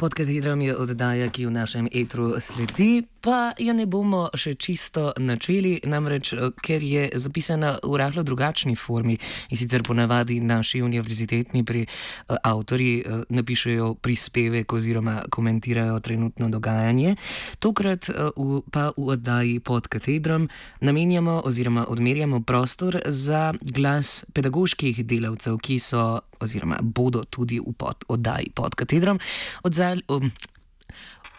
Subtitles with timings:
[0.00, 5.10] Pod katedrom je oddaja, ki v našem etru sledi, pa jo ne bomo še čisto
[5.20, 9.18] načeli, namreč eh, ker je zapisana v rahlo drugačni formi
[9.52, 17.18] in sicer ponavadi naši univerzitetni pri, uh, avtori uh, napišejo prispevek oziroma komentirajo trenutno dogajanje.
[17.60, 20.48] Tokrat uh, v, pa v oddaji pod katedrom
[20.80, 28.04] namenjamo oziroma odmerjamo prostor za glas pedagoških delavcev, ki so oziroma bodo tudi v pod,
[28.08, 29.20] oddaji pod katedrom.
[29.62, 30.30] Odzaj um,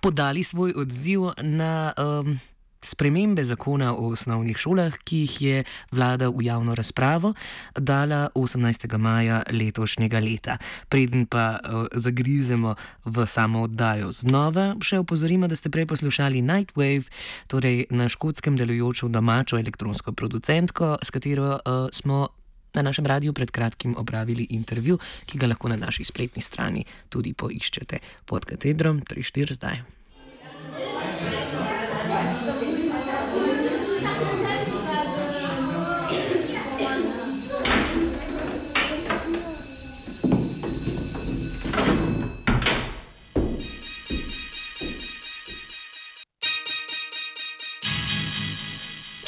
[0.00, 2.38] podali svoj odziv na um,
[2.82, 7.34] spremembe zakona o osnovnih šolah, ki jih je vlada v javno razpravo
[7.76, 8.98] dala 18.
[8.98, 10.56] maja letošnjega leta.
[10.88, 17.04] Preden pa uh, zagrizemo v samo oddajo znova, še opozorimo, da ste prej poslušali Nightwave,
[17.46, 22.28] torej na škotskem delujočo domačo elektronsko producentko, s katero uh, smo
[22.74, 27.32] na našem radiju pred kratkim opravili intervju, ki ga lahko na naši spletni strani tudi
[27.32, 29.82] poiščete pod katedrom 3-4 zdaj.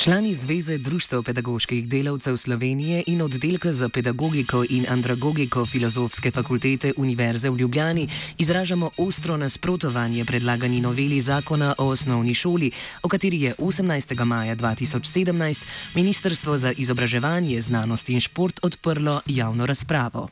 [0.02, 7.50] Člani Zveze društev pedagoških delavcev Slovenije in oddelka za pedagogiko in andragogiko Filozofske fakultete Univerze
[7.50, 8.08] v Ljubljani
[8.38, 12.70] izražamo ostro nasprotovanje predlagani noveli zakona o osnovni šoli,
[13.02, 14.24] o kateri je 18.
[14.24, 15.60] maja 2017
[15.94, 20.28] Ministrstvo za izobraževanje, znanost in šport odprlo javno razpravo.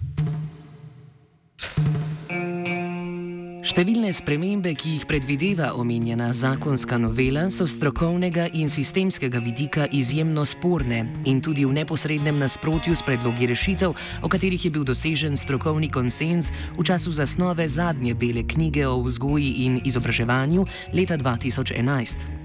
[3.71, 11.05] Številne spremembe, ki jih predvideva omenjena zakonska novela, so strokovnega in sistemskega vidika izjemno sporne
[11.31, 16.51] in tudi v neposrednem nasprotju s predlogi rešitev, o katerih je bil dosežen strokovni konsens
[16.51, 22.40] v času zasnove zadnje bele knjige o vzgoji in izobraževanju leta 2011.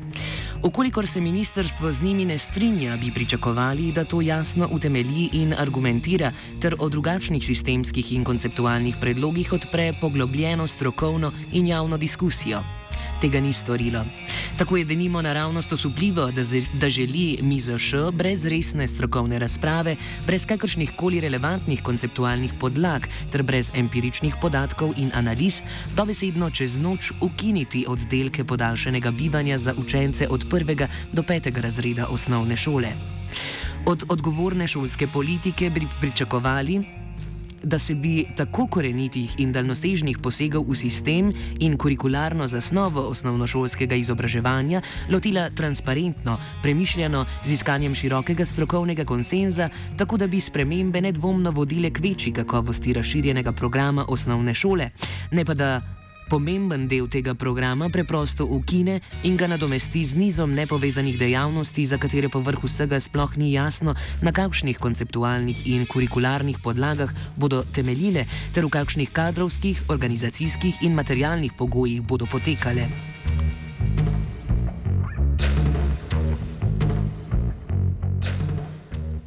[0.64, 6.32] Okolikor se ministrstvo z njimi ne strinja, bi pričakovali, da to jasno utemelji in argumentira,
[6.62, 12.75] ter o drugačnih sistemskih in konceptualnih predlogih odpre poglobljeno strokovno in javno diskusijo
[13.22, 14.06] tega ni storilo.
[14.58, 16.42] Tako je denimo naravnost osupljivo, da,
[16.74, 19.96] da želi MIZŠ brez resne strokovne razprave,
[20.28, 25.62] brez kakršnih koli relevantnih konceptualnih podlag ter brez empiričnih podatkov in analiz,
[25.96, 32.58] dobesedno čez noč ukiniti oddelke podaljšanega bivanja za učence od prvega do petega razreda osnovne
[32.58, 32.94] šole.
[33.86, 37.05] Od odgovorne šolske politike bi pričakovali,
[37.64, 44.82] da se bi tako korenitih in daljnosežnih posegov v sistem in kurikularno zasnovo osnovnošolskega izobraževanja
[45.10, 52.00] lotila transparentno, premišljeno, z iskanjem širokega strokovnega konsenza, tako da bi spremembe nedvomno vodile k
[52.00, 54.90] večji kakovosti razširjenega programa osnovne šole,
[55.32, 55.82] ne pa da
[56.30, 62.30] pomemben del tega programa preprosto ukine in ga nadomesti z nizom nepovezanih dejavnosti, za katere
[62.30, 68.69] povrh vsega sploh ni jasno, na kakšnih konceptualnih in kurikularnih podlagah bodo temeljile, ter v
[68.69, 73.15] kakšnih kadrovskih, organizacijskih in materialnih pogojih bodo potekale.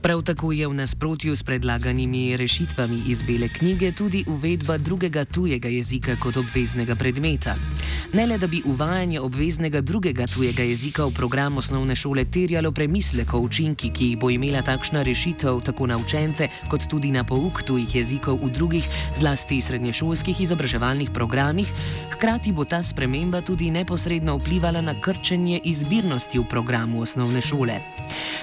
[0.08, 5.69] Prav tako je v nasprotju s predlaganimi rešitvami iz Bele knjige tudi uvedba drugega tujega
[5.69, 7.56] jezika kot obveznega predmeta.
[8.12, 13.34] Ne le, da bi uvajanje obveznega drugega tujega jezika v program osnovne šole terjalo premislek
[13.34, 17.62] o učinki, ki jih bo imela takšna rešitev tako na učence, kot tudi na pouk
[17.62, 21.69] tujih jezikov v drugih, zlasti srednješolskih izobraževalnih programih,
[22.16, 27.81] hkrati bo ta sprememba tudi neposredno vplivala na krčenje izbirnosti v programu osnovne šole.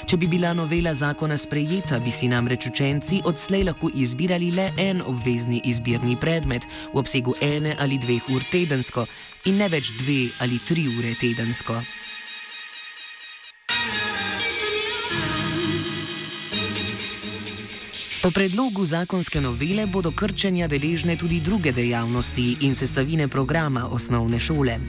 [0.06, 5.02] Če bi bila novela zakona sprejeta, bi si namreč učenci odslej lahko izbirali le en
[5.02, 9.07] obvezni izbirni predmet v obsegu ene ali dveh ur tedensko
[9.50, 11.81] in ne več dve ali tri ure tedensko.
[18.25, 24.80] Po predlogu zakonske novele bodo krčenja deležne tudi druge dejavnosti in sestavine programa osnovne šole.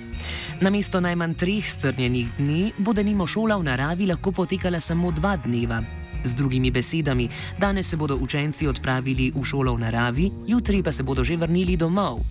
[0.65, 5.83] Namesto najmanj treh strnjenih dni bo denimo šola v naravi lahko potekala samo dva dneva,
[6.25, 7.29] Z drugimi besedami,
[7.61, 11.77] danes se bodo učenci odpravili v šolo v naravi, jutri pa se bodo že vrnili
[11.77, 12.25] domov.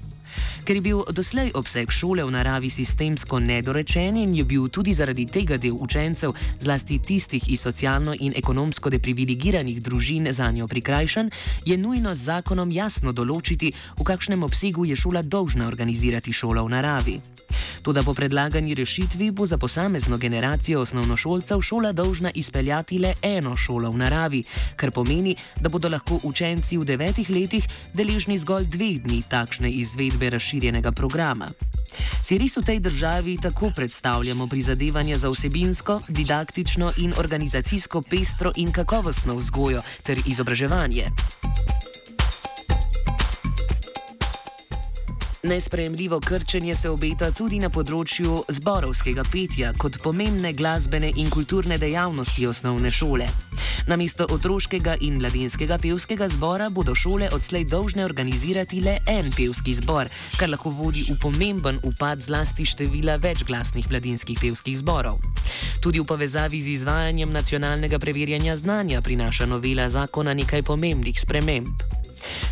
[0.66, 5.28] Ker je bil doslej obseg šole v naravi sistemsko nedorečen in je bil tudi zaradi
[5.30, 11.30] tega del učencev, zlasti tistih iz socialno in ekonomsko deprivilegiranih družin, za njo prikrajšan,
[11.70, 16.74] je nujno z zakonom jasno določiti, v kakšnem obsegu je šola dolžna organizirati šolo v
[16.74, 17.18] naravi.
[17.86, 23.92] Toda po predlagani rešitvi bo za posamezno generacijo osnovnošolcev šola dolžna izpeljati le eno šolo
[23.92, 24.44] v naravi,
[24.76, 30.30] kar pomeni, da bodo lahko učenci v devetih letih deležni zgolj dveh dni takšne izvedbe
[30.56, 31.50] razširjenega programa.
[32.24, 38.72] Si res v tej državi tako predstavljamo prizadevanje za vsebinsko, didaktično in organizacijsko pestro in
[38.72, 41.12] kakovostno vzgojo ter izobraževanje?
[45.44, 52.48] Nesprejemljivo krčenje se obeta tudi na področju zborovskega petja kot pomembne glasbene in kulturne dejavnosti
[52.48, 53.28] osnovne šole.
[53.88, 60.10] Namesto otroškega in mladinskega pevskega zbora bodo šole odslej dolžne organizirati le en pevski zbor,
[60.40, 65.20] kar lahko vodi v pomemben upad zlasti števila večglasnih mladinskih pevskih zborov.
[65.82, 72.05] Tudi v povezavi z izvajanjem nacionalnega preverjanja znanja prinaša novela zakona nekaj pomembnih sprememb.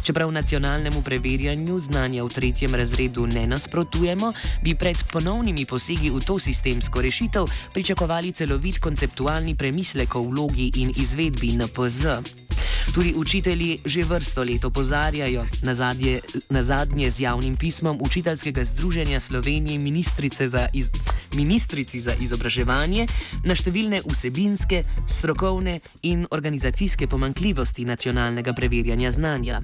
[0.04, 4.34] Čeprav nacionalnemu preverjanju znanja v tretjem razredu ne nasprotujemo,
[4.64, 10.94] bi pred ponovnimi posegi v to sistemsko rešitev pričakovali celovit konceptualni premislek o vlogi in
[10.96, 12.43] izvedbi NPZ.
[12.92, 16.20] Tudi učitelji že vrsto let opozarjajo, na, zadnje,
[16.50, 20.92] na zadnje z javnim pismom Učiteljskega združenja Slovenije ministrice za, iz,
[21.34, 23.08] ministrici za izobraževanje
[23.46, 29.62] na številne vsebinske, strokovne in organizacijske pomankljivosti nacionalnega preverjanja znanja.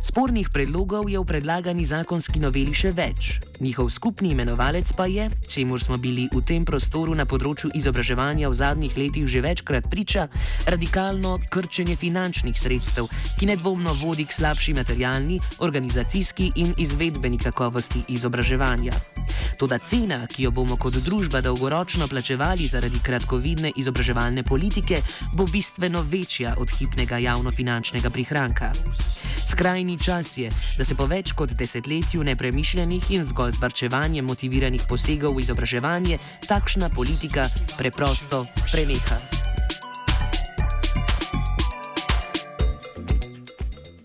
[0.00, 3.40] Spornih predlogov je v predlagani zakonski noveli še več.
[3.60, 8.58] Njihov skupni imenovalec pa je, čemu smo bili v tem prostoru na področju izobraževanja v
[8.58, 10.28] zadnjih letih že večkrat priča,
[10.68, 13.08] radikalno krčenje finančnih sredstev,
[13.40, 18.92] ki nedvomno vodi k slabši materialni, organizacijski in izvedbeni kakovosti izobraževanja.
[19.56, 25.00] Toda cena, ki jo bomo kot družba dolgoročno plačevali zaradi kratkovidne izobraževalne politike,
[25.34, 28.72] bo bistveno večja od hipnega javnofinančnega prihranka.
[29.56, 34.84] Skrajni čas je, da se po več kot desetletju nepremišljenih in zgolj z varčevanjem motiviranih
[34.84, 37.48] posegov v izobraževanje takšna politika
[37.78, 39.35] preprosto preneha.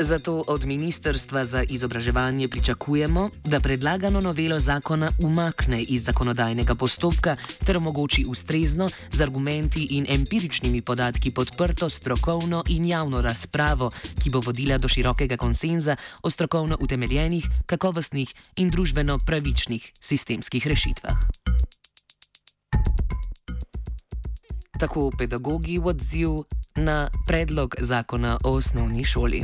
[0.01, 7.77] Zato od Ministrstva za izobraževanje pričakujemo, da predlagano novelo zakona umakne iz zakonodajnega postopka ter
[7.77, 13.92] omogoči ustrezno, z argumenti in empiričnimi podatki podprto strokovno in javno razpravo,
[14.24, 21.18] ki bo vodila do širokega konsenza o strokovno utemeljenih, kakovostnih in družbeno pravičnih sistemskih rešitvah.
[24.80, 26.30] Tako pedagogi v odziv
[26.75, 29.44] na predlog zakona o osnovni šoli.